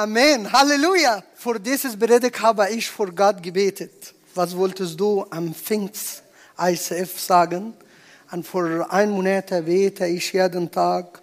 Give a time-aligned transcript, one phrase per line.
[0.00, 0.50] Amen.
[0.50, 1.22] Halleluja.
[1.34, 4.14] Für dieses Predigt habe ich vor Gott gebetet.
[4.34, 6.22] Was wolltest du am Pfingst
[6.58, 7.74] ICF sagen?
[8.30, 11.20] Und vor ein Monat bete ich jeden Tag.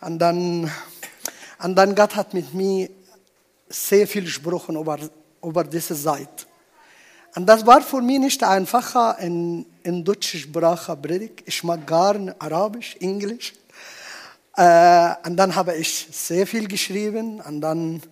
[0.00, 0.68] Und dann,
[1.62, 2.90] und dann Gott hat mit mir
[3.68, 4.98] sehr viel gesprochen über,
[5.40, 6.46] über diese Zeit.
[7.36, 11.44] Und das war für mich nicht einfacher in, in deutscher Sprache Predigt.
[11.46, 13.52] Ich mag gar nicht Arabisch, Englisch.
[14.58, 18.02] Äh, und dann habe ich sehr viel geschrieben und dann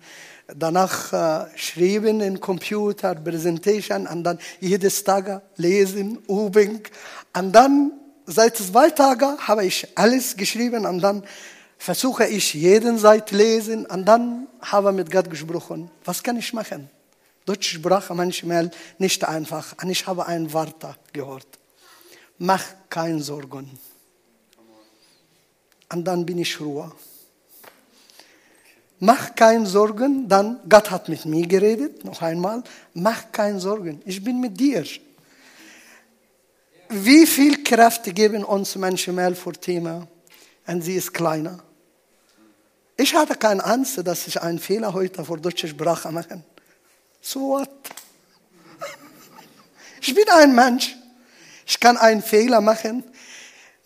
[0.55, 6.81] danach äh, schreiben in Computer, Präsentation und dann jedes Tag lesen, üben.
[7.35, 7.91] Und dann
[8.25, 11.21] seit zwei Tagen habe ich alles geschrieben und dann
[11.77, 15.91] versuche ich jeden Seite lesen und dann habe mit Gott gesprochen.
[16.05, 16.89] Was kann ich machen?
[17.45, 19.75] Deutsche Sprache manchmal nicht einfach.
[19.83, 21.47] Und ich habe ein Wort gehört.
[22.37, 23.69] Mach keine Sorgen.
[25.91, 26.91] Und dann bin ich Ruhe.
[28.99, 32.63] Mach keine Sorgen, dann, Gott hat mit mir geredet, noch einmal.
[32.93, 34.83] Mach keine Sorgen, ich bin mit dir.
[36.89, 40.07] Wie viel Kraft geben uns manchmal vor Thema?
[40.65, 41.59] Und sie ist kleiner.
[42.95, 46.43] Ich hatte keine Angst, dass ich einen Fehler heute vor deutscher Sprache mache.
[47.21, 47.69] So what?
[50.01, 50.95] Ich bin ein Mensch.
[51.65, 53.03] Ich kann einen Fehler machen.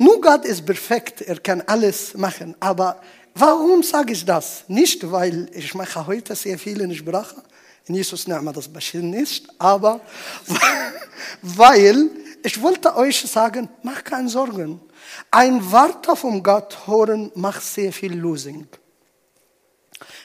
[0.01, 2.55] Nur Gott ist perfekt, er kann alles machen.
[2.59, 2.99] Aber
[3.35, 4.63] warum sage ich das?
[4.67, 7.43] Nicht, weil ich mache heute sehr viele Sprachen.
[7.85, 9.47] In Jesus Name das bestimmt nicht.
[9.59, 10.01] Aber
[11.43, 12.09] weil
[12.41, 14.81] ich wollte euch sagen, mach keine Sorgen.
[15.29, 18.67] Ein Wort vom Gott hören macht sehr viel Losing.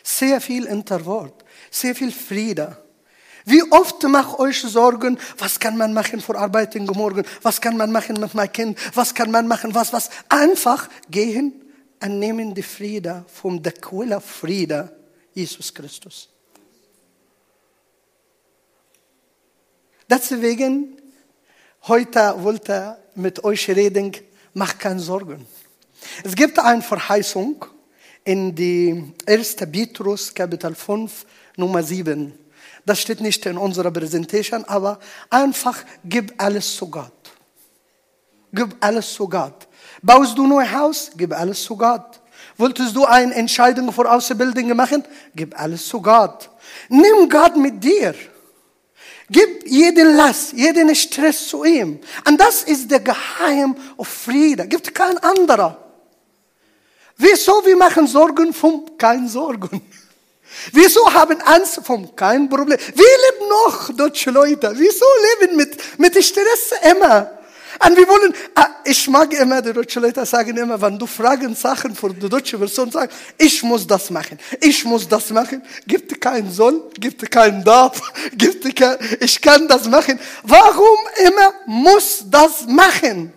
[0.03, 1.45] Sehr viel Interwort.
[1.71, 2.79] Sehr viel Friede.
[3.49, 7.25] Wie oft macht euch Sorgen, was kann man machen vor Arbeit morgen?
[7.43, 8.77] Was kann man machen mit meinem Kind?
[8.93, 9.73] Was kann man machen?
[9.73, 10.11] Was, was?
[10.29, 11.53] Einfach gehen
[12.03, 14.91] und nehmen die Friede von der Quelle Friede,
[15.33, 16.29] Jesus Christus.
[20.11, 21.01] Deswegen,
[21.87, 24.11] heute wollte mit euch reden,
[24.55, 25.47] macht keine Sorgen.
[26.25, 27.65] Es gibt eine Verheißung
[28.25, 29.55] in die 1.
[29.71, 31.25] Petrus, Kapitel 5,
[31.56, 32.46] Nummer 7.
[32.87, 37.13] Das steht nicht in unserer Präsentation, aber einfach gib alles zu Gott.
[38.53, 39.67] Gib alles zu Gott.
[40.01, 41.11] Baust du ein Haus?
[41.17, 42.21] Gib alles zu Gott.
[42.57, 45.05] Wolltest du eine Entscheidung für Auszubildung machen?
[45.35, 46.49] Gib alles zu Gott.
[46.89, 48.15] Nimm Gott mit dir.
[49.29, 51.99] Gib jeden Last, jeden Stress zu ihm.
[52.27, 54.69] Und das ist der Geheim auf Frieden.
[54.69, 55.77] Gibt kein anderer.
[57.17, 59.83] Wieso wir machen Sorgen von kein Sorgen?
[60.73, 62.79] Wieso haben Angst von kein Problem?
[62.79, 64.73] Wir leben noch, deutsche Leute.
[64.75, 65.05] Wieso
[65.41, 67.37] leben mit, mit Stress immer?
[67.84, 71.55] Und wir wollen, ah, ich mag immer, die deutschen Leute sagen immer, wenn du Fragen
[71.55, 76.19] Sachen für die deutsche Person sagst, ich muss das machen, ich muss das machen, gibt
[76.21, 78.01] keinen Soll, gibt keinen Darf,
[78.33, 80.19] gibt kein, ich kann das machen.
[80.43, 83.33] Warum immer muss das machen?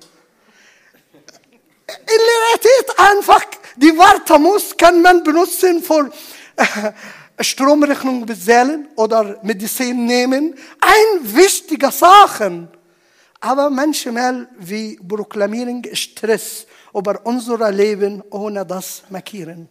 [1.87, 6.11] In Realität einfach, die Wörter muss, kann man benutzen für,
[7.39, 10.55] Stromrechnung bezahlen oder Medizin nehmen.
[10.79, 12.67] Ein wichtiger Sachen.
[13.39, 19.69] Aber manchmal wir proklamieren Stress über unser Leben, ohne das markieren.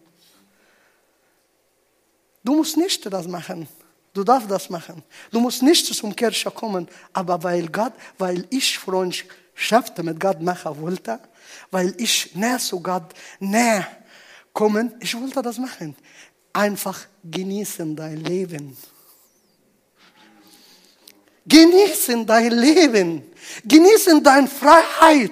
[2.43, 3.67] Du musst nicht das machen.
[4.13, 5.03] Du darfst das machen.
[5.29, 10.81] Du musst nicht zum Kirche kommen, aber weil Gott, weil ich Freundschaft mit Gott machen
[10.81, 11.19] wollte,
[11.69, 13.87] weil ich näher zu Gott näher
[14.51, 15.95] kommen, ich wollte das machen
[16.59, 18.75] einfach genießen dein Leben.
[21.47, 23.23] Genießen dein Leben.
[23.63, 25.31] Genießen deine Freiheit.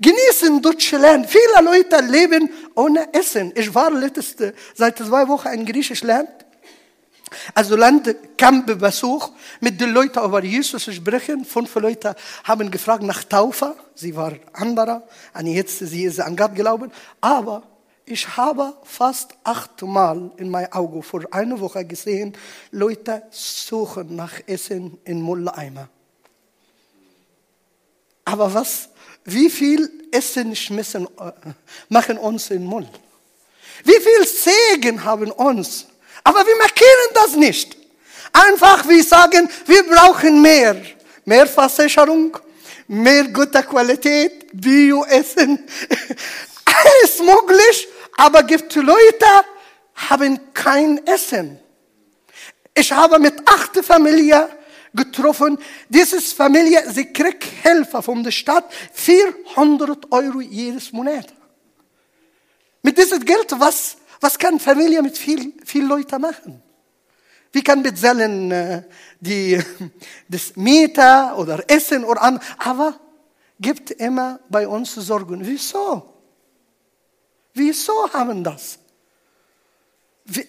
[0.00, 1.26] Genießen Deutschland.
[1.28, 3.52] Viele Leute leben ohne Essen.
[3.54, 6.30] Ich war letzte, seit zwei Wochen in Griechenland.
[7.52, 11.44] Also Land Campbesuch mit den Leuten über Jesus sprechen.
[11.44, 12.14] Fünf Leute
[12.44, 13.74] haben gefragt nach Taufe.
[13.94, 15.02] Sie war andere.
[15.36, 16.92] Und jetzt sie ist an Gott glauben.
[17.20, 17.73] Aber
[18.06, 22.36] ich habe fast achtmal in mein Auge vor einer Woche gesehen,
[22.70, 25.88] Leute suchen nach Essen in Mülleimer.
[28.24, 28.88] Aber was,
[29.24, 31.32] wie viel Essen schmissen, äh,
[31.88, 32.88] machen uns in Müll?
[33.84, 35.86] Wie viel Segen haben uns?
[36.22, 37.76] Aber wir markieren das nicht.
[38.32, 40.76] Einfach, wir sagen, wir brauchen mehr.
[41.24, 42.36] Mehr Versicherung,
[42.86, 45.58] mehr gute Qualität, Bio-Essen.
[46.64, 49.26] Alles möglich, aber gibt Leute,
[49.94, 51.58] haben kein Essen.
[52.74, 54.46] Ich habe mit acht Familien
[54.92, 55.58] getroffen.
[55.88, 61.32] Diese Familie, sie kriegt Hilfe von der Stadt, 400 Euro jedes Monat.
[62.82, 66.62] Mit diesem Geld, was Was kann Familie mit viel, viel Leuten machen?
[67.52, 68.82] Wie kann bezahlen äh,
[69.20, 69.62] die,
[70.30, 72.40] das Mieter oder Essen oder an?
[72.56, 72.98] Aber
[73.60, 75.46] gibt immer bei uns Sorgen.
[75.46, 76.13] Wieso?
[77.54, 78.78] Wieso haben das?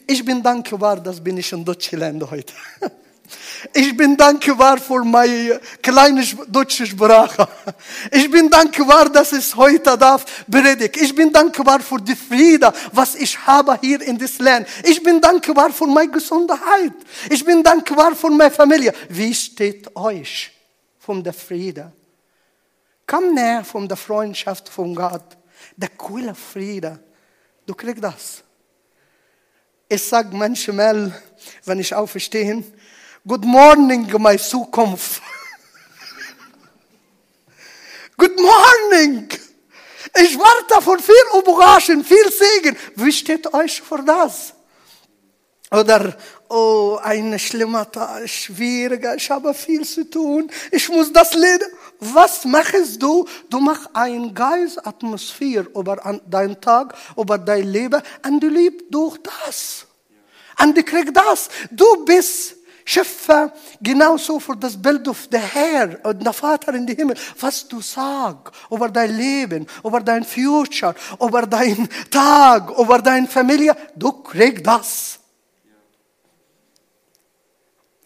[0.08, 2.54] Ich bin dankbar, dass bin ich in Deutschland heute.
[3.74, 7.48] Ich bin dankbar für meine kleine deutsche Sprache.
[8.12, 11.04] Ich bin dankbar, dass ich heute darf predigen.
[11.04, 14.68] Ich bin dankbar für die Friede, was ich habe hier in das Land.
[14.84, 16.94] Ich bin dankbar für meine Gesundheit.
[17.30, 18.94] Ich bin dankbar für meine Familie.
[19.10, 20.52] Wie steht euch
[21.00, 21.92] von der Friede?
[23.08, 25.36] Komm näher von der Freundschaft von Gott.
[25.76, 27.00] Der coole Friede.
[27.66, 28.44] Du kriegst das.
[29.88, 31.22] Ich sage manchmal,
[31.66, 32.64] wenn ich aufstehe,
[33.28, 35.22] Good morning, my Zukunft.
[38.18, 39.28] Good morning.
[40.18, 42.78] Ich warte von viel Überraschung, viel Segen.
[42.96, 44.54] Wie steht euch vor das?
[45.72, 46.16] Oder,
[46.48, 51.68] oh, ein schlimmer Tag, schwieriger, ich habe viel zu tun, ich muss das lernen.
[52.00, 53.26] Was machst du?
[53.50, 59.88] Du machst eine Geistatmosphäre über deinen Tag, über dein Leben und du liebst durch das.
[60.62, 61.50] Und du kriegst das.
[61.72, 62.56] Du bist
[62.88, 63.52] Schöpfer,
[63.82, 67.82] genauso für das Bild auf der Herr und der Vater in den Himmel, was du
[67.82, 74.66] sagst über dein Leben, über dein Future, über dein Tag, über deine Familie, du kriegst
[74.66, 75.20] das.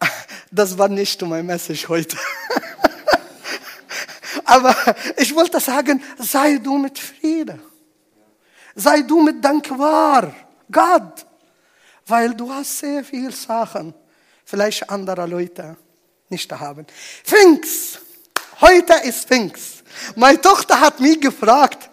[0.50, 2.16] Das war nicht mein Message heute.
[4.50, 4.74] Aber
[5.16, 7.62] ich wollte sagen, sei du mit Frieden.
[8.74, 10.34] Sei du mit Dankbar,
[10.70, 11.24] Gott.
[12.04, 13.94] Weil du hast sehr viele Sachen
[14.44, 15.76] vielleicht andere Leute
[16.28, 16.84] nicht haben.
[17.22, 18.00] Pfingst.
[18.60, 19.84] Heute ist Pfingst.
[20.16, 21.88] Meine Tochter hat mich gefragt,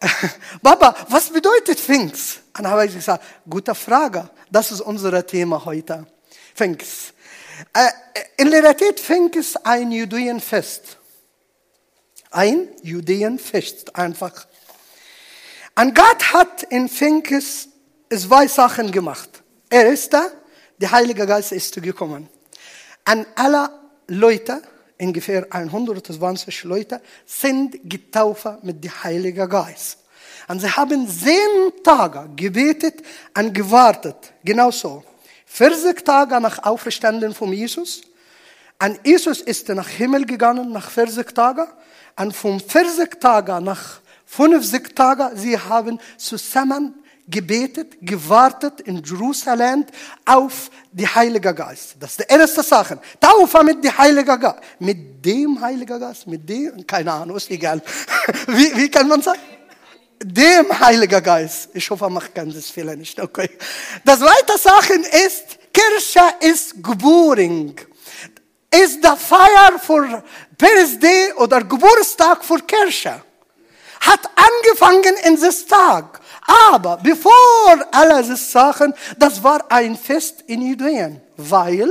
[0.62, 2.36] Papa, was bedeutet Pfingst?
[2.56, 4.30] Und dann habe ich gesagt, gute Frage.
[4.48, 6.06] Das ist unser Thema heute.
[6.54, 7.14] Pfingst.
[7.72, 7.90] Äh,
[8.36, 10.98] in Realität Pfingst ein Judeenfest.
[12.36, 14.46] Ein Judeenfest, einfach.
[15.74, 17.70] Und Gott hat in Pfingst
[18.10, 19.42] zwei Sachen gemacht.
[19.70, 20.32] Erster,
[20.76, 22.28] der Heilige Geist ist gekommen.
[23.06, 23.70] An alle
[24.08, 24.60] Leute,
[25.00, 30.00] ungefähr 120 Leute, sind getauft mit dem Heiligen Geist.
[30.46, 33.02] Und sie haben zehn Tage gebetet
[33.34, 34.34] und gewartet.
[34.44, 35.02] Genau so.
[35.46, 38.02] 40 Tage nach Auferstanden von Jesus.
[38.78, 41.66] Und Jesus ist nach Himmel gegangen nach 40 Tagen.
[42.18, 46.94] Und von 40 Tagen nach 50 Tagen, sie haben zusammen
[47.28, 49.84] gebetet, gewartet in Jerusalem
[50.24, 51.96] auf die Heilige Geist.
[51.98, 52.98] Das ist die erste Sache.
[53.20, 54.60] Taufe mit dem Heiligen Geist.
[54.78, 56.26] Mit dem Heiligen Geist?
[56.26, 56.86] Mit dem?
[56.86, 57.82] Keine Ahnung, ist egal.
[58.46, 59.40] Wie, wie kann man sagen?
[60.22, 61.70] Dem Heiligen Geist.
[61.74, 63.20] Ich hoffe, man kann das vielleicht nicht.
[63.20, 63.50] Okay.
[64.04, 64.94] Das zweite Sache
[65.26, 67.74] ist, Kirche ist geboren.
[68.84, 70.22] Ist der Feier für
[70.58, 73.22] Birthday oder Geburtstag für Kirche.
[74.00, 76.20] Hat angefangen in diesem Tag.
[76.70, 81.90] Aber bevor alle diese Sachen, das war ein Fest in Judäen, weil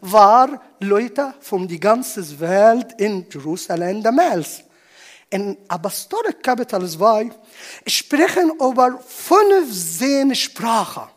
[0.00, 4.62] war Leute von die ganze Welt in Jerusalem damals.
[5.30, 7.30] In Apostolic Capital 2
[7.86, 11.08] sprechen über 15 Sprachen.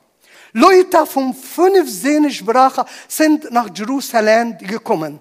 [0.54, 5.20] Leute von 15 Sprachen sind nach Jerusalem gekommen.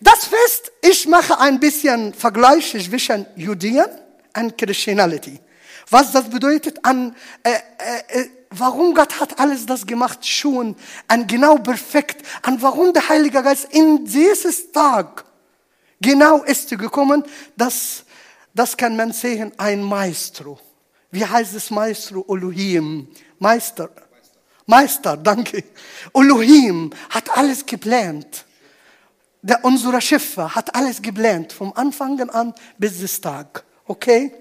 [0.00, 3.86] Das Fest, ich mache ein bisschen Vergleich zwischen Judäen
[4.36, 5.40] und Christianity.
[5.88, 11.26] Was das bedeutet an, äh, äh, äh, warum Gott hat alles das gemacht schon, an
[11.26, 15.24] genau perfekt, an warum der Heilige Geist in dieses Tag
[16.00, 17.22] genau ist gekommen,
[17.56, 18.04] das,
[18.52, 20.58] das kann man sehen, ein Maestro.
[21.10, 22.24] Wie heißt es Maestro?
[22.28, 23.08] Elohim.
[23.38, 23.88] Meister.
[24.66, 25.62] Meister, danke.
[26.12, 28.44] Elohim hat alles geplant.
[29.40, 33.64] Der, unser Schiffer hat alles geplant, vom Anfang an bis des Tag.
[33.86, 34.32] Okay?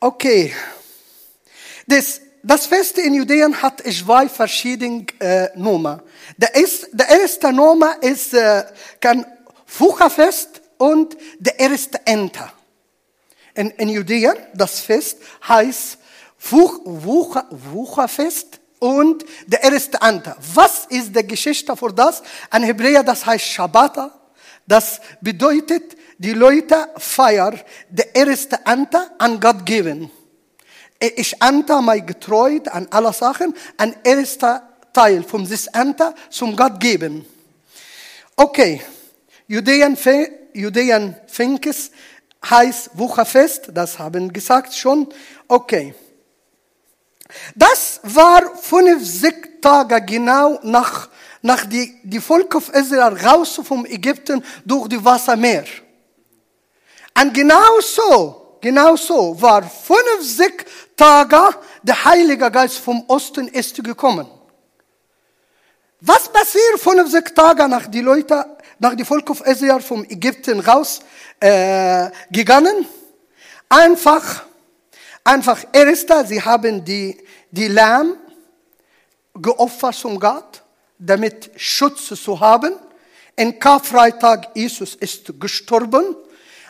[0.00, 0.54] Okay.
[1.86, 6.00] Das, das Fest in Judäen hat zwei verschiedene äh, Nummern.
[6.38, 8.64] Der, ist, der erste Nummer ist äh,
[8.98, 9.26] kann
[9.66, 12.50] Fuchafest und der erste Enter.
[13.54, 15.98] In, in Judäen, das Fest heißt
[16.50, 20.36] Wuchafest und der erste Enter.
[20.54, 22.22] Was ist die Geschichte für das?
[22.50, 24.12] Ein Hebräer, das heißt Shabbat.
[24.66, 30.10] Das bedeutet, die Leute feiern der erste Ante an Gott geben.
[31.00, 36.80] Ich ante mein getreu an alle Sachen, ein erster Teil von diesem Ante zum Gott
[36.80, 37.26] geben.
[38.36, 38.80] Okay,
[39.46, 39.98] Judäen,
[40.54, 41.90] Judäen Finkes
[42.48, 45.08] heißt Wucherfest, das haben gesagt schon.
[45.48, 45.94] Okay.
[47.54, 51.08] Das war 50 Tage genau nach,
[51.42, 55.64] nach die, die Volk of Israel raus vom Ägypten durch die Wassermeer.
[57.20, 60.64] Und genau so, genau so war 50
[60.96, 64.26] Tage der Heilige Geist vom Osten ist gekommen.
[66.00, 68.44] Was passiert 50 Tage nach die Leute,
[68.78, 71.00] nach die Volk of Israel vom Ägypten raus
[71.40, 72.86] äh, gegangen?
[73.68, 74.44] Einfach,
[75.24, 77.18] einfach erster, sie haben die,
[77.50, 78.16] die Lamm
[79.34, 80.62] geopfert zum Gott,
[80.98, 82.74] damit Schutz zu haben.
[83.36, 86.16] In Karfreitag Jesus ist gestorben.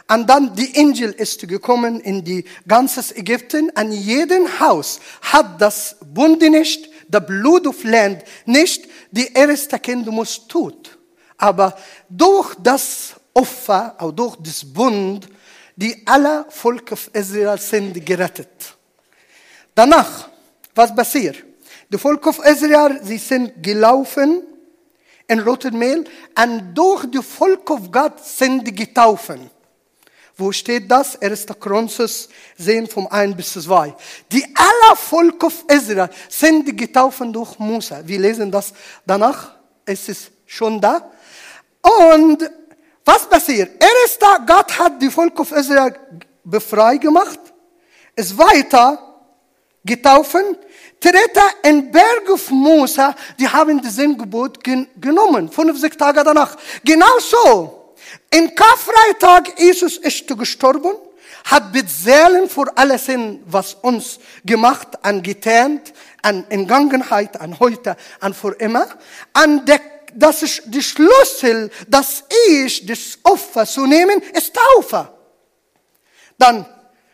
[0.06, 3.70] Und dann die Engel ist gekommen in die ganzes Ägypten.
[3.74, 8.86] An jedem Haus hat das Bund nicht, der Blut auf Land nicht.
[9.10, 10.98] Die erste Kind muss tut.
[11.38, 11.76] Aber
[12.08, 15.26] durch das Opfer, auch durch das Bund,
[15.76, 18.76] die alle Volk Israel sind gerettet.
[19.74, 20.28] Danach,
[20.74, 21.42] was passiert?
[21.90, 24.42] Die Volk Israel, sie sind gelaufen
[25.26, 26.04] in Roten Mehl
[26.36, 29.50] und durch die Volk of Gott sind getaufen.
[30.36, 31.20] Wo steht das?
[31.20, 31.46] 1.
[31.60, 32.28] Chronicus
[32.58, 33.94] 10 vom 1 bis 2.
[34.32, 38.00] Die aller Volk of Israel sind getauft durch Musa.
[38.04, 38.72] Wir lesen das
[39.06, 39.54] danach.
[39.84, 41.10] Es ist schon da.
[42.10, 42.50] Und
[43.04, 43.82] was passiert?
[43.82, 45.94] Erster, Gott hat die Volk of Israel
[46.42, 47.38] befreit gemacht,
[48.16, 48.98] ist weiter
[49.84, 50.56] getaufen.
[51.00, 56.56] Dritter, in Berg of Musa, die haben das Gebot gen genommen, 50 Tage danach.
[56.82, 57.94] Genauso,
[58.30, 60.92] in Karfreitag, Jesus ist gestorben,
[61.44, 63.06] hat bezahlen für alles,
[63.44, 65.92] was uns gemacht, an getarnt,
[66.22, 68.86] an Entgangenheit, an heute, an für immer.
[69.34, 69.80] An der,
[70.14, 75.08] das ist die Schlüssel, das ich, das Opfer zu nehmen, ist Taufe.
[76.38, 76.66] Dann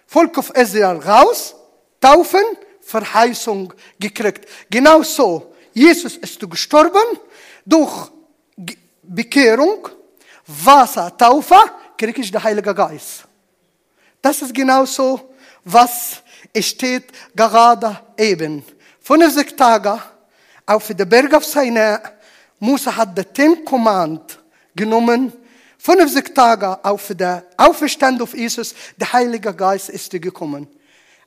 [0.06, 1.54] Volk of Israel raus,
[2.00, 2.44] taufen,
[2.80, 4.48] Verheißung gekriegt.
[4.68, 5.54] Genau so.
[5.72, 7.18] Jesus ist gestorben
[7.64, 8.10] durch
[9.02, 9.88] Bekehrung,
[10.46, 11.56] Wasser, Taufe,
[11.96, 13.24] kriege ich den Heiligen Geist.
[14.20, 15.32] Das ist genau so,
[15.64, 16.22] was
[16.58, 17.04] steht
[17.34, 18.64] gerade eben.
[19.00, 20.02] 50 Tage
[20.66, 21.98] auf der Berg auf Sinai,
[22.60, 24.38] Musa hat den Ten Command
[24.76, 25.32] genommen.
[25.78, 30.68] 50 Tage auf der Auferstand auf Jesus, der Heilige Geist ist gekommen.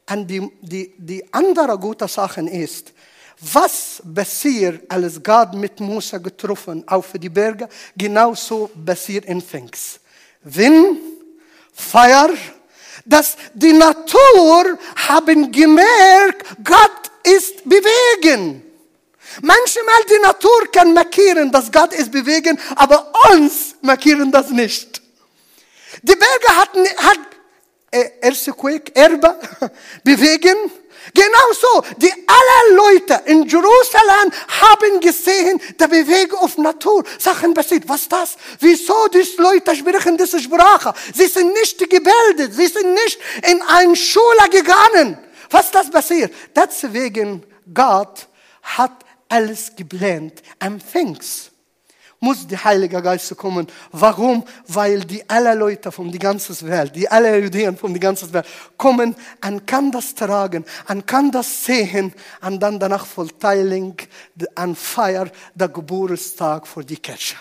[0.10, 2.94] Und die, die, die andere gute Sache ist,
[3.40, 10.00] was passiert, als Gott mit Musa getroffen auf die Berge, genauso passiert in Pfingst.
[10.44, 11.00] Wind,
[11.74, 12.30] Feuer,
[13.06, 18.62] dass die Natur haben gemerkt, Gott ist bewegen.
[19.42, 25.02] Manchmal die Natur kann markieren, dass Gott ist bewegen, aber uns markieren das nicht.
[26.02, 27.20] Die Berge hatten, hat
[27.92, 29.36] äh, Earthquake, Erbe
[30.04, 30.72] bewegen.
[31.14, 37.04] Genauso, die alle Leute in Jerusalem haben gesehen, der Bewegung auf Natur.
[37.20, 37.88] Sachen passiert.
[37.90, 38.38] Was das?
[38.60, 40.94] Wieso die Leute sprechen diese Sprache?
[41.14, 42.54] Sie sind nicht gebildet.
[42.54, 45.18] Sie sind nicht in eine Schule gegangen.
[45.50, 46.34] Was das passiert?
[46.56, 48.28] Deswegen Gott
[48.64, 50.44] hat alles geplant.
[50.60, 51.52] Am Pfingst
[52.20, 53.66] muss der Heilige Geist kommen.
[53.92, 54.46] Warum?
[54.68, 58.46] Weil die alle Leute von der ganzen Welt, die alle Judäen von der ganzen Welt
[58.78, 63.96] kommen und kann das tragen, und kann das sehen und dann danach verteilen
[64.54, 67.36] an Feier der Geburtstag für die Kirche.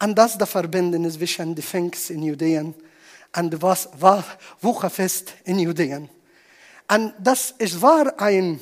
[0.00, 2.74] Und das der Verbinden zwischen den Pfingst in Judäen
[3.36, 4.24] und was war
[4.60, 6.08] Wochefest in Judäen.
[6.88, 8.60] Und das es war ein,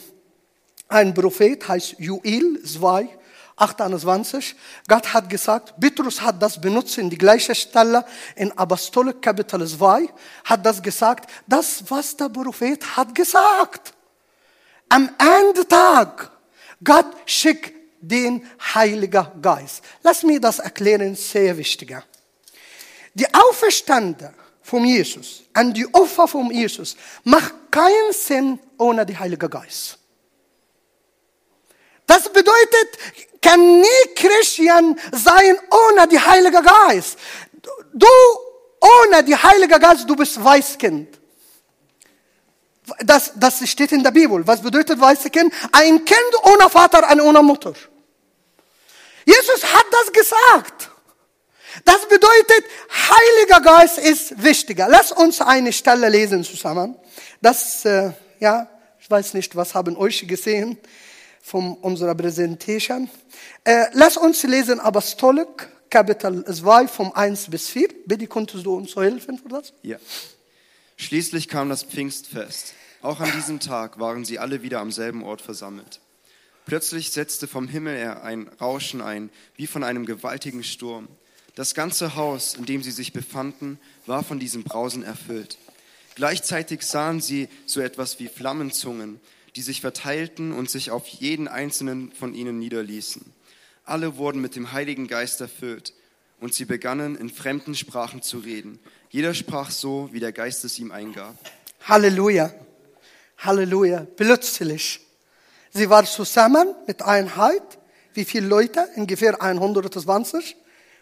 [0.91, 3.09] ein Prophet, heißt Joel 2,
[3.57, 4.57] 28.
[4.89, 8.05] Gott hat gesagt, Petrus hat das benutzt in die gleiche Stelle
[8.35, 10.09] in Apostolik Kapitel 2,
[10.45, 13.95] hat das gesagt, das was der Prophet hat gesagt.
[14.89, 16.31] Am Ende Tag,
[16.83, 18.45] Gott schickt den
[18.75, 19.85] Heiligen Geist.
[20.03, 22.03] Lass mir das erklären, sehr wichtiger.
[23.15, 24.33] Die Auferstande
[24.63, 30.00] von Jesus und die Opfer von Jesus macht keinen Sinn ohne den Heiligen Geist.
[32.11, 32.89] Das bedeutet,
[33.41, 37.17] kann nie Christian sein ohne die Heilige Geist.
[37.93, 38.09] Du
[38.81, 41.21] ohne die Heilige Geist, du bist Weißkind.
[43.05, 44.45] Das, das steht in der Bibel.
[44.45, 45.55] Was bedeutet weiße Kind?
[45.71, 47.75] Ein Kind ohne Vater und ohne Mutter.
[49.25, 50.91] Jesus hat das gesagt.
[51.85, 54.89] Das bedeutet, Heiliger Geist ist wichtiger.
[54.89, 56.97] Lass uns eine Stelle lesen zusammen.
[57.41, 60.77] Das, äh, ja, ich weiß nicht, was haben euch gesehen
[61.43, 63.09] von unserer Präsentation.
[63.65, 67.89] Äh, lass uns lesen Apostolik, Kapitel 2, vom 1 bis 4.
[68.07, 69.73] Bitte, könntest du uns helfen für das?
[69.83, 69.99] Ja.
[70.97, 72.75] Schließlich kam das Pfingstfest.
[73.03, 76.01] Auch an diesem Tag waren sie alle wieder am selben Ort versammelt.
[76.67, 81.09] Plötzlich setzte vom Himmel her ein Rauschen ein, wie von einem gewaltigen Sturm.
[81.55, 85.59] Das ganze Haus, in dem sie sich befanden, war von diesem Brausen erfüllt.
[86.15, 89.21] Gleichzeitig sahen sie so etwas wie Flammenzungen,
[89.57, 93.33] die sich verteilten und sich auf jeden einzelnen von ihnen niederließen.
[93.85, 95.95] Alle wurden mit dem Heiligen Geist erfüllt
[96.41, 98.79] und sie begannen in fremden Sprachen zu reden.
[99.11, 101.37] Jeder sprach so, wie der Geist es ihm eingab.
[101.83, 102.53] Halleluja.
[103.39, 104.07] Halleluja.
[104.17, 105.01] Plötzlich.
[105.73, 107.79] Sie war zusammen mit Einheit.
[108.15, 108.89] Wie viele Leute?
[108.97, 110.57] Ungefähr 120.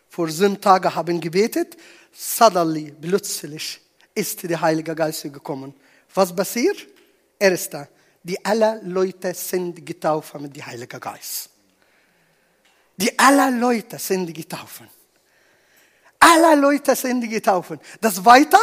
[0.09, 1.77] Vor sieben Tagen haben gebetet.
[2.13, 3.81] Suddenly, plötzlich,
[4.15, 5.75] ist der Heilige Geist gekommen.
[6.15, 6.87] Was passiert?
[7.39, 7.89] Erster,
[8.29, 11.49] die alle Leute sind getauft mit dem Heiligen Geist.
[12.95, 14.83] Die alle Leute sind getauft.
[16.21, 17.79] Alle Leute sind getauft.
[18.01, 18.59] Das weiter,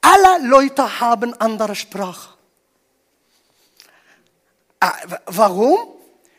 [0.00, 2.36] alle Leute haben andere Sprache.
[4.78, 4.94] Ah,
[5.26, 5.96] Warum?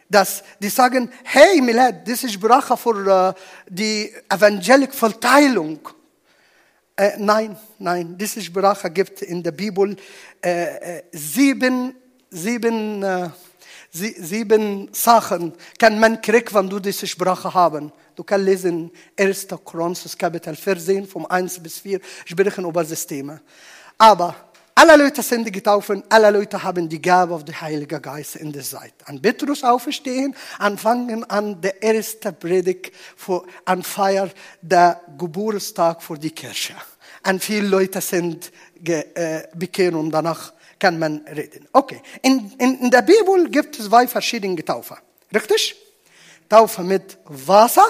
[0.08, 3.36] Dass die sagen, hey Milad, das ist Sprache für
[3.68, 5.80] die Evangelik Verteilung.
[6.96, 9.98] Äh, nein, nein, diese Sprache gibt in der Bibel
[10.42, 11.96] äh, äh, sieben,
[12.34, 13.30] sieben, äh,
[13.92, 17.92] sie, sieben Sachen, kann man kriegen, wenn du diese Sprache haben.
[18.16, 19.48] Du kannst lesen 1.
[19.64, 23.42] Chronicles Kapitel 14, vom 1 bis 4, sprechen über Systeme.
[23.98, 24.36] Aber
[24.76, 28.64] alle Leute sind getauft, alle Leute haben die Gabe auf den Heiligen Geist in der
[28.64, 28.94] Zeit.
[29.06, 34.30] An Petrus aufstehen, anfangen an der erste Predigt, für, an Feier
[34.62, 36.74] der Geburtstag für die Kirche.
[37.22, 38.52] An viele Leute sind
[38.84, 41.66] äh, bekehrt und danach kann man reden.
[41.72, 44.98] Okay, in, in, in der Bibel gibt es zwei verschiedene Taufe.
[45.34, 45.78] Richtig?
[46.50, 47.88] Taufe mit Wasser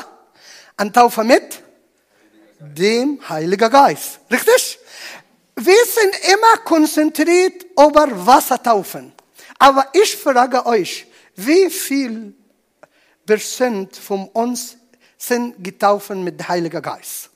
[0.80, 1.64] und Taufe mit
[2.60, 4.20] dem Heiligen Geist.
[4.30, 4.78] Richtig?
[5.56, 9.12] Wir sind immer konzentriert über Wassertaufen.
[9.58, 12.36] Aber ich frage euch, wie viel
[13.26, 14.78] Prozent von uns
[15.18, 17.32] sind getauft mit dem Heiligen Geist?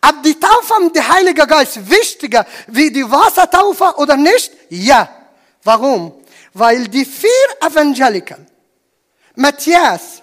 [0.00, 4.52] Ob die Taufe mit dem Heiligen Geist wichtiger wie die Wassertaufe oder nicht?
[4.68, 5.08] Ja.
[5.62, 6.14] Warum?
[6.54, 7.30] Weil die vier
[7.60, 8.38] Evangeliker,
[9.34, 10.22] Matthias,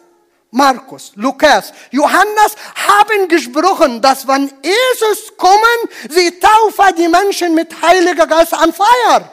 [0.51, 8.25] Markus, Lukas, Johannes haben gesprochen, dass wenn Jesus kommen, sie taufen die Menschen mit Heiliger
[8.25, 9.29] Geist an Feier.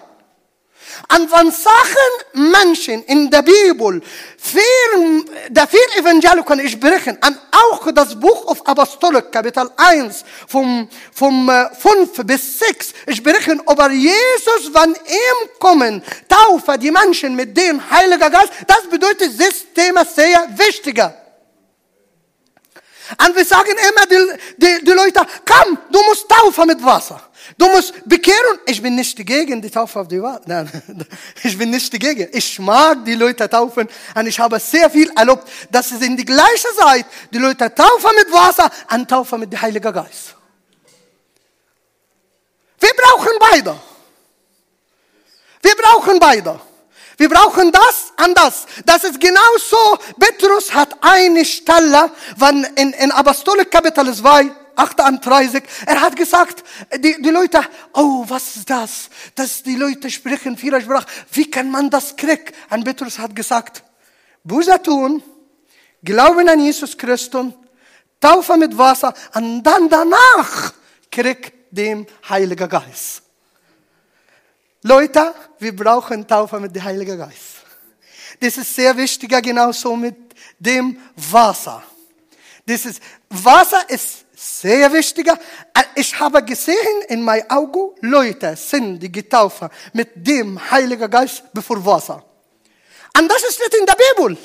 [1.14, 4.02] Und wenn Sachen Menschen in der Bibel,
[5.48, 11.74] der vier Evangelikern sprechen, und auch das Buch auf Apostolik, Kapitel 1, vom, vom äh,
[11.74, 18.30] 5 bis 6, sprechen über Jesus, wenn ihm kommen, taufe die Menschen mit dem Heiligen
[18.30, 21.21] Geist, das bedeutet, das Thema sehr wichtiger.
[23.18, 27.20] Und wir sagen immer die, die, die Leute, komm, du musst taufen mit Wasser.
[27.58, 28.58] Du musst bekehren.
[28.66, 30.42] Ich bin nicht gegen die Taufe auf die Wasser.
[30.46, 30.70] Nein,
[31.42, 32.28] ich bin nicht dagegen.
[32.32, 36.24] Ich mag die Leute taufen und ich habe sehr viel erlaubt, dass es in die
[36.24, 40.34] gleiche Zeit die Leute taufen mit Wasser und taufen mit dem Heiligen Geist.
[42.78, 43.80] Wir brauchen beide.
[45.62, 46.60] Wir brauchen beide.
[47.22, 48.66] Wir brauchen das und das.
[49.04, 49.96] Ist genau so.
[50.18, 56.64] Petrus hat eine Stelle, wenn in, in Apostolik Kapitel 2, 38, er hat gesagt,
[56.96, 57.60] die, die Leute,
[57.94, 59.08] oh, was ist das?
[59.36, 61.06] Dass die Leute sprechen vieler Sprache.
[61.30, 62.52] Wie kann man das kriegen?
[62.70, 63.84] Und Petrus hat gesagt,
[64.42, 65.22] Buße tun,
[66.02, 67.52] glauben an Jesus Christus,
[68.20, 70.72] Taufe mit Wasser und dann danach
[71.08, 73.22] krieg dem Heiligen Geist.
[74.82, 77.62] Leute, wir brauchen Taufe mit dem Heiligen Geist.
[78.40, 80.16] Das ist sehr wichtig, genauso mit
[80.58, 81.82] dem Wasser.
[82.66, 85.30] Das ist, Wasser ist sehr wichtig.
[85.94, 91.84] Ich habe gesehen in meinen Augen, Leute sind die getauft mit dem Heiligen Geist bevor
[91.84, 92.24] Wasser.
[93.16, 94.36] Und das ist nicht in der Bibel.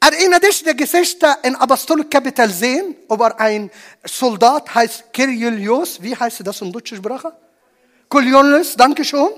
[0.00, 3.70] Erinnert dich die Geschichte in Apostolik Kapitel 10 über ein
[4.04, 6.02] Soldat, heißt Kyrios.
[6.02, 7.32] Wie heißt das in deutscher Sprache?
[8.14, 9.30] Coriolis, danke schön.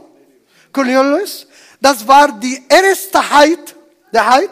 [0.71, 1.47] Coriolis,
[1.81, 3.75] das war die erste Heid,
[4.13, 4.51] der Heid.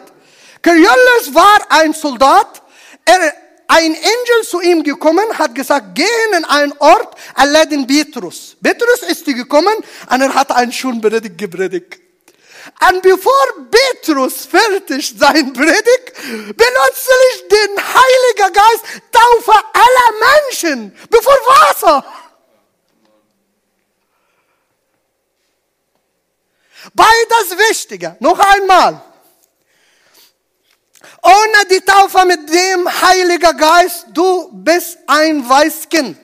[0.63, 2.63] Coriolis war ein Soldat.
[3.05, 3.19] Er,
[3.67, 7.15] ein Engel zu ihm gekommen, hat gesagt, geh in einen Ort,
[7.71, 8.57] den Petrus.
[8.63, 9.75] Petrus ist gekommen
[10.09, 11.99] und er hat einen schönen Predigt gepredigt.
[12.89, 20.09] Und bevor Petrus fertig sein Predigt, plötzlich den Heiligen Geist taufe aller
[20.49, 22.03] Menschen, bevor Wasser.
[26.93, 28.15] Beides Wichtige.
[28.19, 29.01] Noch einmal.
[31.23, 36.17] Ohne die Taufe mit dem Heiligen Geist, du bist ein Weißkind.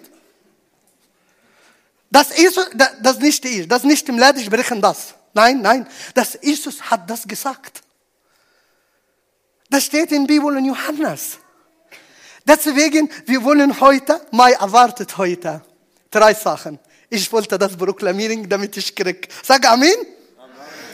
[2.10, 2.30] Das
[2.76, 5.13] da- das nicht ich, das nicht im Leben sprechen das.
[5.34, 7.82] Nein, nein, das Jesus hat das gesagt.
[9.69, 11.38] Das steht in Bibel in Johannes.
[12.45, 15.62] Deswegen, wir wollen heute, Mai erwartet heute,
[16.10, 16.80] drei Sachen.
[17.10, 19.30] Ich wollte das proklamieren, damit ich krieg.
[19.43, 19.95] Sag Amen.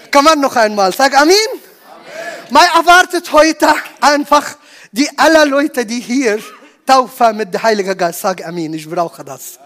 [0.08, 0.12] Amen.
[0.12, 0.94] Kann man noch einmal.
[0.94, 1.36] Sag Amen.
[1.50, 2.52] Amen.
[2.52, 3.68] Mai erwartet heute
[4.00, 4.58] einfach
[4.92, 6.40] die alle Leute, die hier
[6.86, 8.22] Taufe mit dem Heiligen Geist.
[8.22, 8.74] Sag Amen.
[8.74, 9.60] Ich brauche das.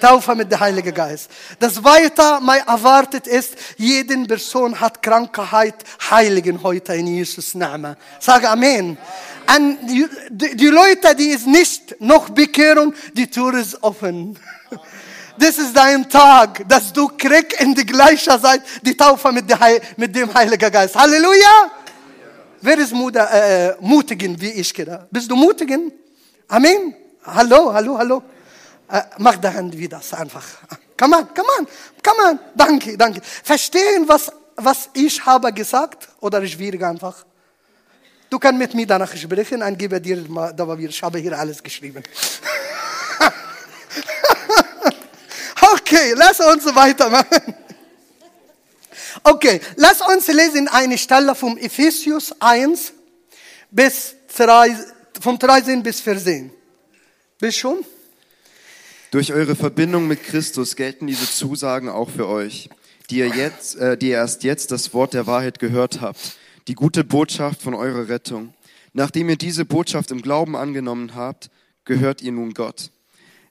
[0.00, 1.30] Taufe mit dem Heiligen Geist.
[1.60, 5.76] Das Zweite, mein erwartet ist, jede Person hat Krankheit,
[6.10, 7.96] heiligen heute in Jesus Name.
[8.18, 8.98] Sag Amen.
[9.56, 14.38] Und die, die, die Leute, die es nicht noch bekehren, die Tür ist offen.
[15.36, 19.48] Das ist dein Tag, dass du kriegst in die gleiche Zeit die Taufe mit,
[20.14, 20.94] dem Heiligen Geist.
[20.94, 21.70] Halleluja!
[22.60, 25.06] Wer ist muda, äh, mutigen wie ich gerade?
[25.10, 25.90] Bist du mutigen?
[26.48, 26.94] Amen.
[27.24, 28.22] Hallo, hallo, hallo.
[28.88, 30.44] Äh, mach die Hand wieder einfach.
[30.96, 31.66] Come on, come on,
[32.02, 32.38] come on.
[32.54, 33.20] Danke, danke.
[33.22, 36.08] Verstehen, was, was ich habe gesagt?
[36.20, 37.24] Oder schwierig einfach?
[38.30, 42.02] Du kannst mit mir danach sprechen und gebe dir wir, ich habe hier alles geschrieben.
[45.72, 47.54] okay, lass uns weitermachen.
[49.24, 52.92] Okay, lass uns lesen eine Stelle vom Ephesus 1
[53.70, 54.76] bis 3,
[55.20, 56.50] vom 13 bis 14.
[57.38, 57.84] Bist schon?
[59.10, 62.70] Durch eure Verbindung mit Christus gelten diese Zusagen auch für euch,
[63.10, 66.74] die ihr, jetzt, äh, die ihr erst jetzt das Wort der Wahrheit gehört habt, die
[66.74, 68.54] gute Botschaft von eurer Rettung.
[68.94, 71.50] Nachdem ihr diese Botschaft im Glauben angenommen habt,
[71.84, 72.90] gehört ihr nun Gott.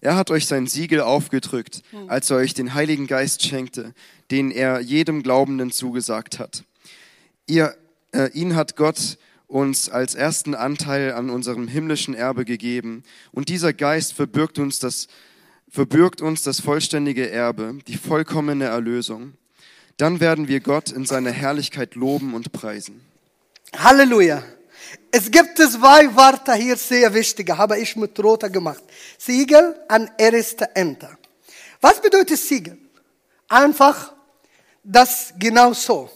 [0.02, 3.94] Er hat euch sein Siegel aufgedrückt, als er euch den Heiligen Geist schenkte,
[4.32, 6.64] den er jedem Glaubenden zugesagt hat.
[7.46, 7.76] Ihr,
[8.12, 13.04] äh, ihn hat Gott uns als ersten Anteil an unserem himmlischen Erbe gegeben.
[13.32, 15.08] Und dieser Geist verbirgt uns das,
[15.70, 19.34] verbirgt uns das vollständige Erbe, die vollkommene Erlösung.
[19.98, 23.02] Dann werden wir Gott in seiner Herrlichkeit loben und preisen.
[23.78, 24.42] Halleluja.
[25.12, 28.84] Es gibt zwei Wörter hier sehr wichtige, habe ich mit roter gemacht.
[29.24, 31.16] Siegel und erste Enter.
[31.80, 32.78] Was bedeutet Siegel?
[33.48, 34.14] Einfach
[34.84, 36.10] das genau so.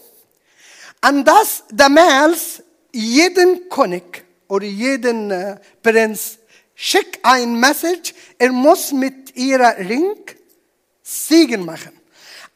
[1.06, 6.38] Und das damals jeden König oder jeden äh, Prinz
[6.74, 10.16] schickt ein Message, er muss mit ihrer Ring
[11.02, 11.92] Siegel machen.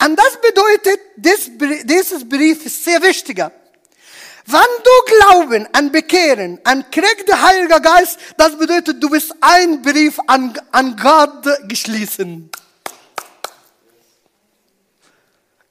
[0.03, 3.53] Und das bedeutet, dieses Brief ist sehr wichtiger.
[4.46, 9.83] Wenn du glauben an Bekehren, an krieg der Heilige Geist, das bedeutet, du bist ein
[9.83, 12.50] Brief an, an Gott geschlossen.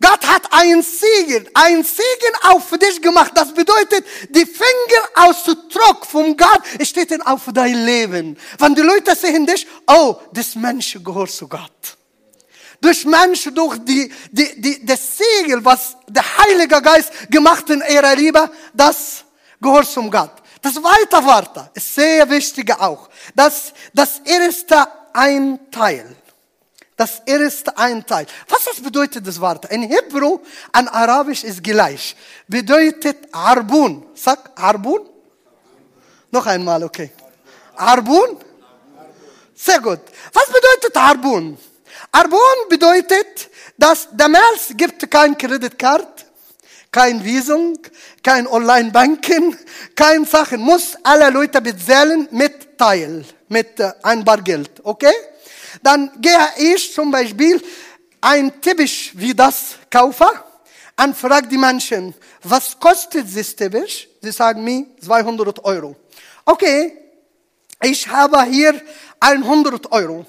[0.01, 3.31] Gott hat ein Siegel, ein Siegel auch für dich gemacht.
[3.35, 8.37] Das bedeutet, die Finger auszudruck vom Gott steht auf dein Leben.
[8.57, 11.98] Wenn die Leute sehen dich, oh, das Mensch gehört zu Gott.
[12.81, 18.15] Durch Mensch, durch die, die, die, das Siegel, was der Heilige Geist gemacht in ihrer
[18.15, 19.25] Liebe, das
[19.59, 20.31] gehört zum Gott.
[20.61, 23.09] Das zweite Wort ist sehr wichtig auch.
[23.35, 26.15] Das, das erste ein Teil.
[26.95, 28.25] Das erste ein Teil.
[28.49, 29.71] Was das bedeutet das Wort?
[29.71, 30.37] In Hebräu,
[30.73, 32.15] an Arabisch ist gleich.
[32.47, 34.05] Bedeutet Arbun.
[34.13, 35.07] Sag Arbun.
[36.31, 37.11] Noch einmal, okay.
[37.75, 38.37] Arbun.
[39.55, 40.01] Sehr gut.
[40.33, 41.57] Was bedeutet Arbun?
[42.11, 46.25] Arbon bedeutet, dass damals gibt kein Kreditkarte,
[46.91, 47.77] kein Visum,
[48.23, 49.57] kein Online-Banken,
[49.95, 50.61] kein Sachen.
[50.61, 55.13] Muss alle Leute bezahlen mit Teil, mit äh, ein Bargeld, okay?
[55.83, 57.61] Dann gehe ich zum Beispiel
[58.21, 60.27] ein Teppich wie das kaufen
[61.01, 64.09] und frage die Menschen, was kostet dieses Teppich?
[64.21, 65.95] Sie sagen mir 200 Euro.
[66.43, 66.97] Okay,
[67.81, 68.81] ich habe hier
[69.19, 70.25] 100 Euro.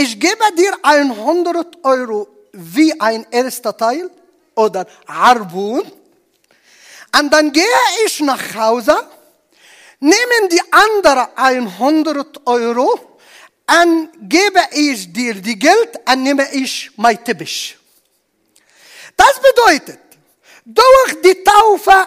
[0.00, 4.08] Ich gebe dir 100 Euro wie ein erster Teil
[4.54, 5.82] oder Arbun.
[7.18, 7.64] Und dann gehe
[8.06, 8.96] ich nach Hause,
[9.98, 13.18] nehme die andere 100 Euro
[13.82, 17.76] und gebe ich dir die Geld und nehme ich mein Teppich.
[19.16, 19.98] Das bedeutet,
[20.64, 22.06] durch die Taufe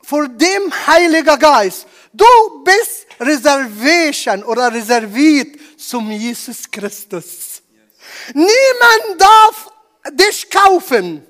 [0.00, 7.62] vor dem Heiligen Geist, du bist Reservation oder reserviert zum Jesus Christus.
[8.34, 9.70] Niemand darf
[10.12, 11.26] dich kaufen.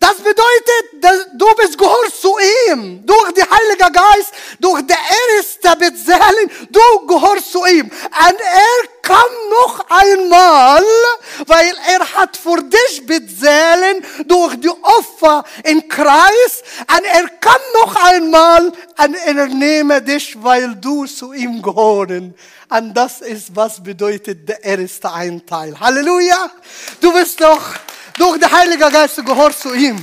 [0.00, 2.34] Das bedeutet, dass du bist gehört zu
[2.70, 4.96] ihm durch den Heilige Geist durch der
[5.36, 7.84] erste bezählen, du gehörst zu ihm.
[7.86, 10.82] Und er kam noch einmal,
[11.46, 16.62] weil er hat für dich bezählen durch die Opfer im Kreis.
[16.96, 22.34] Und er kam noch einmal und er nehme dich, weil du zu ihm gehören.
[22.70, 25.78] Und das ist, was bedeutet der erste Einteil.
[25.78, 26.50] Halleluja!
[27.02, 27.74] Du bist doch
[28.20, 29.96] durch den Heiligen Geist gehört zu ihm.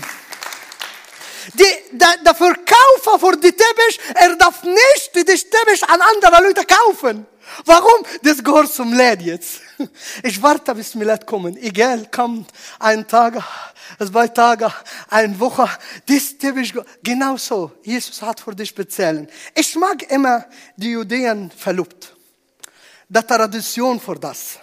[1.54, 6.66] Die, der, der Verkäufer für die Teppich, er darf nicht die Teppich an andere Leute
[6.66, 7.26] kaufen.
[7.64, 8.04] Warum?
[8.24, 9.62] Das gehört zum Led jetzt.
[10.24, 11.56] Ich warte, bis Milad kommen.
[11.58, 13.36] Egal, kommt ein Tag,
[14.00, 14.74] zwei Tage,
[15.08, 15.70] eine Woche.
[16.08, 17.72] Das Teppich, genau so.
[17.84, 19.30] Jesus hat für dich bezahlen.
[19.54, 22.16] Ich mag immer die Judäen verlobt.
[23.08, 24.60] Die Tradition für das.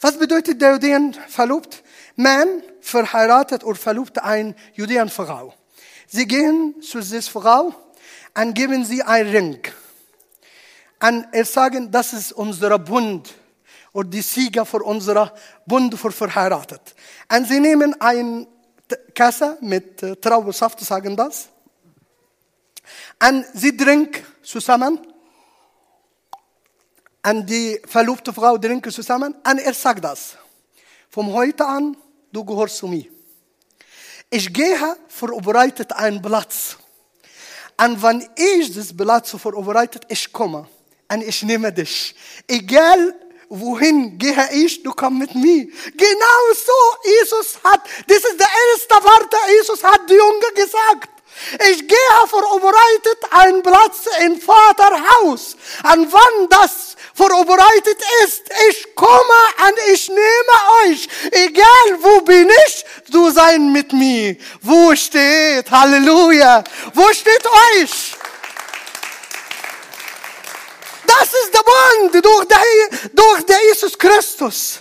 [0.00, 1.82] Was bedeutet der Judäen verlobt?
[2.16, 5.54] Mann verheiratet oder verlobt eine Judäenfrau.
[6.06, 7.74] Sie gehen zu dieser Frau
[8.34, 9.60] und geben sie einen Ring.
[11.02, 13.32] Und er sagen, das ist unser Bund
[13.92, 15.32] oder die Sieger für unser
[15.66, 16.94] Bund für verheiratet.
[17.32, 18.46] Und sie nehmen eine
[19.14, 21.48] Kasse mit Traubensaft, sagen das.
[23.22, 25.00] Und sie trinken zusammen.
[27.26, 29.34] Und die verlobte Frau trinken zusammen.
[29.48, 30.36] Und er sagt das.
[31.12, 31.96] Von heute an,
[32.32, 33.06] du gehörst zu mir.
[34.30, 36.76] Ich gehe vorbereitet einen Platz.
[37.82, 40.68] Und wenn ich das Platz vorbereitet, ich komme.
[41.10, 42.14] Und ich nehme dich.
[42.46, 43.18] Egal,
[43.48, 45.66] wohin gehe ich, du kommst mit mir.
[45.96, 51.10] Genau so, Jesus hat, das ist der erste Wort, Jesus hat die Jünger gesagt.
[51.70, 55.56] Ich gehe vorbereitet einen Platz im Vaterhaus.
[55.92, 56.89] Und wann das
[57.20, 61.08] vorbereitet ist, ich komme und ich nehme euch.
[61.30, 64.36] Egal wo bin ich, du sein mit mir.
[64.62, 68.14] Wo steht, Halleluja, wo steht euch?
[71.06, 74.80] Das ist der Bund durch, den, durch den Jesus Christus.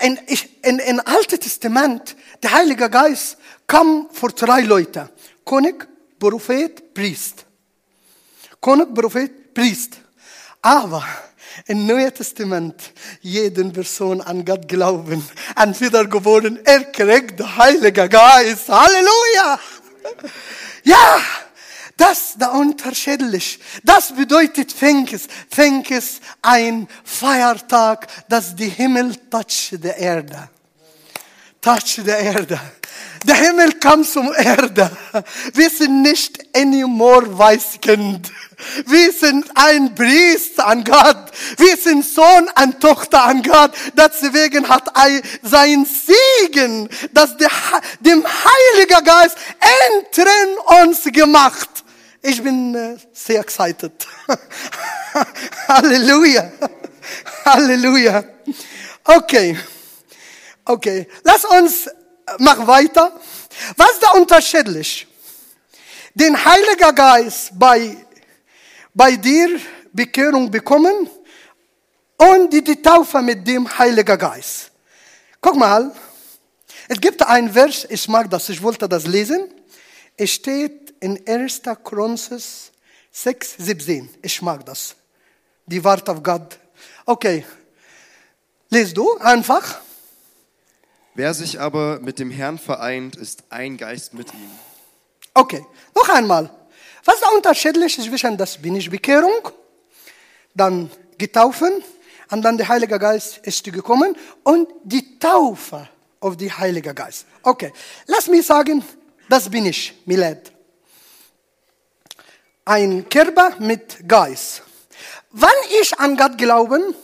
[0.00, 0.18] In,
[0.62, 3.36] in, in Alten Testament, der Heilige Geist
[3.66, 5.10] kam für drei Leute.
[5.44, 5.86] König,
[6.18, 7.44] Prophet, Priest.
[8.62, 9.98] König, Prophet, Priest.
[10.62, 11.04] Aber
[11.66, 18.68] im Neuen Testament, jeden Person an Gott glauben, an wiedergeboren, er kriegt den Heiligen Geist.
[18.68, 19.58] Halleluja!
[20.84, 21.20] Ja!
[21.96, 23.58] Das ist der unterschiedlich.
[23.82, 25.28] Das bedeutet Pfingst.
[25.50, 30.48] Pfingst ein Feiertag, dass die Himmel touch der Erde.
[31.68, 32.58] Touch der Erde.
[33.24, 34.90] Der Himmel kam zum Erde.
[35.52, 38.32] Wir sind nicht anymore Weißkind.
[38.86, 41.30] Wir sind ein Priester an Gott.
[41.58, 43.72] Wir sind Sohn und Tochter an Gott.
[43.94, 44.90] Deswegen hat
[45.42, 49.36] sein Segen, dass dem Heiligen Geist
[49.90, 51.68] entren uns gemacht.
[52.22, 53.92] Ich bin äh, sehr excited.
[55.68, 56.50] Halleluja.
[57.44, 58.24] Halleluja.
[59.04, 59.54] Okay.
[60.68, 61.08] Okay.
[61.24, 61.88] Lass uns
[62.38, 63.18] mach weiter.
[63.74, 65.06] Was ist da unterschiedlich?
[66.14, 67.96] Den Heiliger Geist bei,
[68.92, 69.58] bei dir
[69.92, 71.08] Bekehrung bekommen
[72.18, 74.70] und die, die Taufe mit dem Heiligen Geist.
[75.40, 75.90] Guck mal,
[76.86, 79.50] es gibt ein Vers, ich mag das, ich wollte das lesen.
[80.18, 81.62] Es steht in 1.
[81.82, 82.72] Chronicles
[83.10, 84.10] 6, 17.
[84.20, 84.94] Ich mag das.
[85.64, 86.58] Die Wort auf Gott.
[87.06, 87.46] Okay.
[88.68, 89.80] Lest du einfach.
[91.18, 94.50] Wer sich aber mit dem Herrn vereint, ist ein Geist mit ihm.
[95.34, 96.48] Okay, noch einmal.
[97.04, 99.48] Was ist unterschiedlich zwischen das bin ich Bekehrung,
[100.54, 101.82] dann getaufen
[102.30, 105.88] und dann der Heilige Geist ist gekommen und die Taufe
[106.20, 107.26] auf die Heilige Geist.
[107.42, 107.72] Okay,
[108.06, 108.84] lass mich sagen,
[109.28, 110.52] das bin ich, Milad.
[112.64, 114.62] Ein Körper mit Geist.
[115.32, 115.50] Wenn
[115.82, 116.94] ich an Gott glaube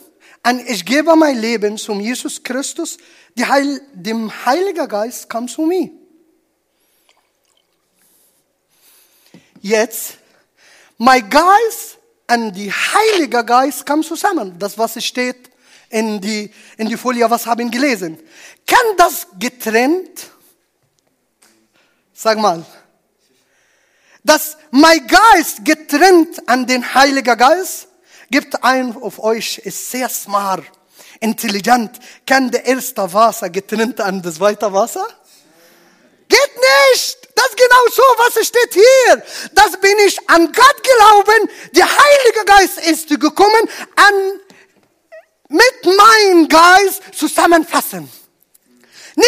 [0.45, 2.97] und ich gebe mein Leben zum Jesus Christus,
[3.37, 5.89] Heil, dem Heiligen Geist kam zu mir.
[9.59, 10.17] Jetzt,
[10.99, 11.97] mein Geist
[12.31, 14.57] und die Heilige Geist kam zusammen.
[14.59, 15.49] Das, was steht
[15.89, 18.19] in die, in die Folie, was haben gelesen.
[18.67, 20.29] Kann das getrennt?
[22.13, 22.63] Sag mal.
[24.23, 27.87] Dass mein Geist getrennt an den Heiligen Geist,
[28.29, 30.63] gibt ein auf euch, ist sehr smart
[31.19, 35.07] intelligent, kann der erste Wasser getrennt an das zweite Wasser?
[36.27, 36.55] Geht
[36.91, 37.17] nicht!
[37.35, 39.23] Das ist genau so, was steht hier.
[39.53, 41.49] Das bin ich an Gott glauben.
[41.73, 44.39] Der Heilige Geist ist gekommen, an,
[45.49, 48.09] mit meinem Geist zusammenfassen.
[49.15, 49.25] Nie,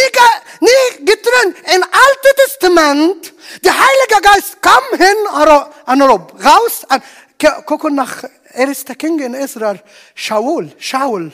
[0.61, 1.57] nie getrennt.
[1.75, 3.33] Im Alten Testament,
[3.63, 6.83] der Heilige Geist kam hin an Rob, raus.
[6.89, 7.03] An,
[7.37, 8.23] ke- gucken nach
[8.57, 9.81] erster King in Israel,
[10.15, 11.31] Shaul, Shaul.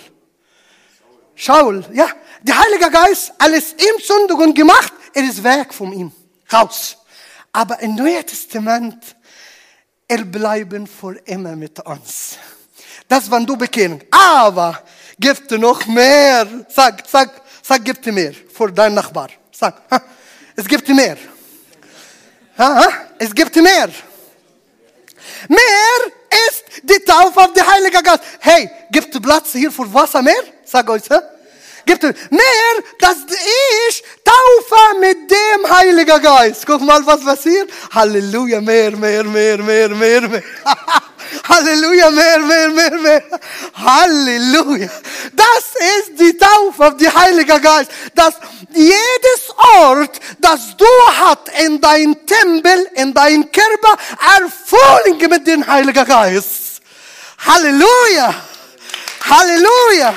[1.36, 2.08] Shaul, ja.
[2.42, 6.12] Der Heilige Geist, alles ihm Sündigung gemacht, er ist weg von ihm,
[6.52, 6.98] raus.
[7.52, 9.16] Aber im Neuen Testament,
[10.08, 12.38] er bleiben für immer mit uns.
[13.08, 14.04] Das, wenn du bekennen.
[14.12, 14.84] Aber
[15.20, 16.48] gibt noch mehr.
[16.68, 19.30] Sag, sag, sag, gibt mehr für deinen Nachbar.
[19.52, 19.82] Sag,
[20.56, 21.18] es gibt mehr.
[23.18, 23.90] Es gibt mehr.
[25.48, 26.14] Mehr
[26.48, 28.24] ist die Taufe auf den Heiligen Geist.
[28.40, 30.34] Hey, gibt Platz hier für Wasser mehr?
[30.66, 31.20] Sag euch, hä?
[31.86, 33.18] Gibt mehr, dass
[33.88, 36.66] ich taufe mit dem Heiligen Geist.
[36.66, 37.70] Guck mal, was passiert.
[37.92, 40.44] Halleluja, mehr, mehr, mehr, mehr, mehr, mehr.
[41.48, 43.24] Halleluja, mehr, mehr, mehr, mehr.
[43.76, 44.90] Halleluja.
[45.34, 45.66] Das
[45.98, 47.92] ist die Taufe auf den Heiligen Geist.
[48.16, 48.36] Dass
[48.72, 50.86] jedes Ort, das du
[51.20, 53.98] hast in dein Tempel, in dein Körper,
[54.38, 56.82] Erfüllung mit dem Heiligen Geist.
[57.46, 58.34] Halleluja.
[59.30, 60.10] Halleluja.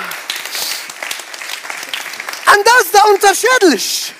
[2.54, 4.14] Und das ist der unterschiedlich.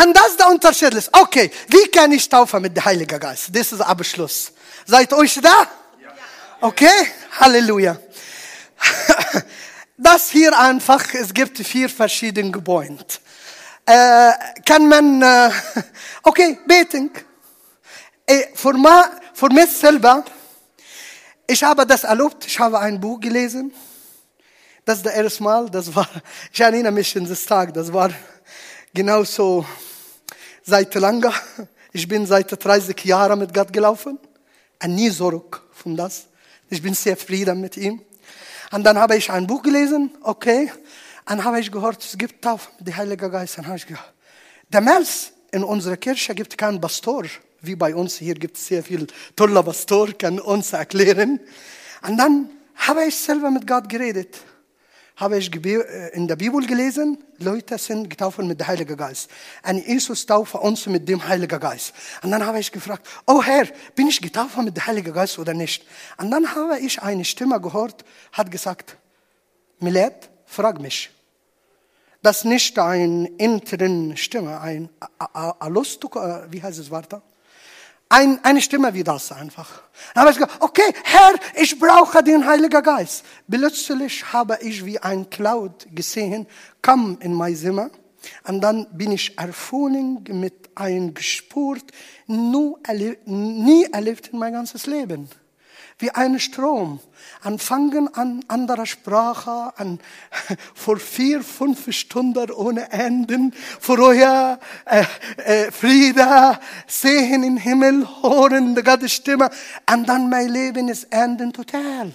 [0.00, 1.08] Und das ist der unterschiedlich.
[1.10, 3.48] Okay, wie kann ich taufen mit dem Heiligen Geist?
[3.50, 4.52] Das ist Abschluss.
[4.86, 5.66] Seid euch da?
[6.60, 7.96] Okay, Halleluja.
[10.00, 13.04] Das hier einfach, es gibt vier verschiedene Gebäude.
[13.84, 14.32] Äh,
[14.64, 15.50] kann man, äh,
[16.22, 17.10] okay, beten.
[18.24, 20.24] Äh, für, ma, für mich selber,
[21.48, 23.72] ich habe das erlebt, ich habe ein Buch gelesen.
[24.84, 26.08] Das ist das erste Mal, das war,
[26.52, 28.10] ich erinnere mich an das Tag, das war
[28.94, 29.66] genau so
[30.62, 31.34] seit langer.
[31.92, 34.18] Ich bin seit 30 Jahren mit Gott gelaufen.
[34.80, 36.28] Und nie zurück von das.
[36.70, 38.02] Ich bin sehr frieden mit ihm.
[38.72, 40.70] Und dann habe ich ein Buch gelesen, okay.
[41.28, 43.58] Und habe ich gehört, es gibt Taufe mit dem Heiligen Geist.
[43.58, 44.12] Und habe ich gehört,
[44.70, 47.24] damals in unserer Kirche gibt es keinen Pastor.
[47.60, 51.40] Wie bei uns hier gibt es sehr viel toller Pastor, kann uns erklären.
[52.06, 54.38] Und dann habe ich selber mit Gott geredet
[55.18, 59.30] habe ich äh, in der Bibel gelesen, Leute sind getauft mit dem Heiligen Geist.
[59.68, 61.92] Und Jesus taufe uns mit dem Heiligen Geist.
[62.22, 65.54] Und dann habe ich gefragt, oh Herr, bin ich getauft mit dem Heiligen Geist oder
[65.54, 65.84] nicht?
[66.18, 68.96] Und dann habe ich eine Stimme gehört, hat gesagt,
[69.80, 71.10] Milad, frag mich.
[72.22, 77.22] Das ist nicht eine innere Stimme, ein A- A- Alustuk, äh, wie heißt es weiter?
[78.10, 79.82] Ein, eine Stimme wie das einfach.
[80.14, 83.24] Dann habe ich gesagt, okay, Herr, ich brauche den Heiligen Geist.
[83.50, 86.46] Plötzlich habe ich wie ein Cloud gesehen,
[86.80, 87.90] kam in mein Zimmer.
[88.44, 91.12] Und dann bin ich erfüllt mit einem
[92.82, 95.28] erle nie erlebt in mein ganzes Leben.
[96.00, 97.00] Wie ein Strom.
[97.42, 99.98] Anfangen an anderer Sprache, an
[100.74, 103.52] vor vier, fünf Stunden ohne Enden.
[103.80, 105.04] Vorher äh,
[105.38, 109.50] äh, Friede, sehen im Himmel, hören die Gottes Stimme.
[109.92, 112.12] Und dann mein Leben ist enden total.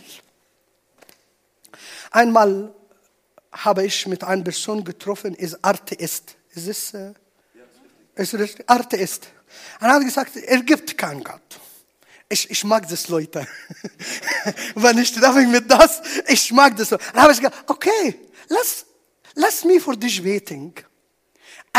[2.11, 2.73] Einmal
[3.51, 6.35] habe ich mit einer Person getroffen, ist Atheist.
[6.51, 7.13] Ist es, äh,
[8.15, 9.27] ist es Atheist?
[9.81, 11.59] Und er hat gesagt, er gibt keinen Gott.
[12.33, 13.47] Ich, ich mag das, Leute.
[14.75, 16.89] Wenn ich treffe mit das, ich mag das.
[16.89, 18.87] Dann habe ich gesagt, okay, lass,
[19.35, 20.73] lass mich für dich beten.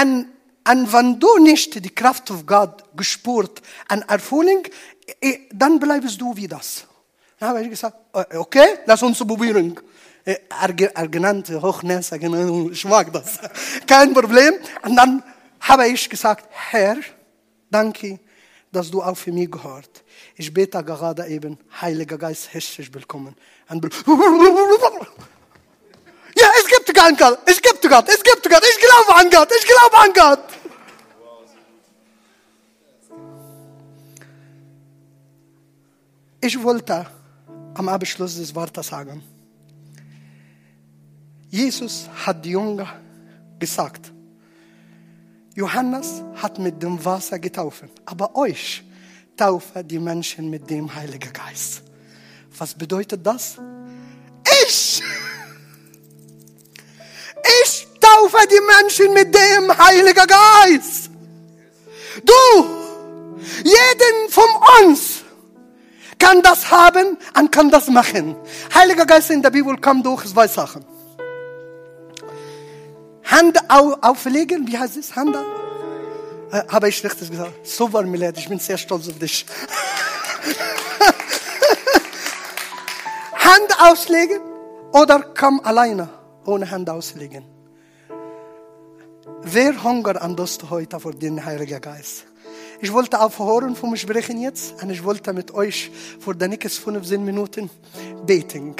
[0.00, 0.28] Und,
[0.70, 4.62] und wenn du nicht die Kraft von Gott gespürt an Erfüllung,
[5.52, 6.84] dann bleibst du wie das.
[7.40, 9.76] Dann habe ich gesagt, äh, okay, lass uns probieren.
[10.24, 13.40] Äh, Er, genannte Hochnäser, genau, ich mag das.
[13.88, 14.54] Kein Problem.
[14.82, 15.20] Und dann
[15.58, 16.98] habe ich gesagt, Herr,
[17.68, 18.20] danke,
[18.74, 20.04] dass du auch für mich gehört.
[20.36, 23.36] Ich bete gerade eben, Heiliger Geist, herzlich willkommen.
[23.68, 23.84] Und
[26.36, 29.48] ja, es gibt keinen Gott, es gibt Gott, es gibt Gott, ich glaube an Gott,
[29.56, 30.44] ich glaube an Gott.
[36.40, 37.06] Ich wollte
[37.74, 39.22] am Abschluss des Wortes sagen,
[41.48, 43.00] Jesus hat die Jünger
[43.58, 44.13] gesagt,
[45.54, 48.82] Johannes hat mit dem Wasser getauft, aber euch
[49.36, 51.82] taufe die Menschen mit dem Heiligen Geist.
[52.58, 53.56] Was bedeutet das?
[54.66, 55.02] Ich!
[57.62, 61.10] Ich taufe die Menschen mit dem Heiligen Geist.
[62.24, 62.66] Du,
[63.62, 64.48] jeden von
[64.84, 65.22] uns
[66.18, 68.34] kann das haben und kann das machen.
[68.74, 70.84] Heiliger Geist in der Bibel kommt durch zwei Sachen.
[73.34, 75.16] Hand au auflegen, wie heißt es?
[75.16, 75.34] Hand
[76.52, 77.66] äh, Habe ich richtig gesagt?
[77.66, 79.44] Super, Milad, ich bin sehr stolz auf dich.
[83.34, 84.38] Hand auslegen
[84.92, 86.08] oder komm alleine
[86.44, 87.44] ohne Hand auslegen.
[89.42, 90.36] Wer hungert an
[90.70, 92.26] heute vor den Heiligen Geist?
[92.80, 97.24] Ich wollte aufhören vom Sprechen jetzt und ich wollte mit euch vor den nächsten 15
[97.24, 97.68] Minuten
[98.24, 98.76] beten.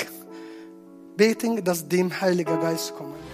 [1.16, 3.33] Beten, dass dem Heiligen Geist kommen.